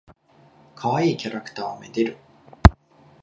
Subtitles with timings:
[0.75, 2.17] かわいいキャラクターを愛でる。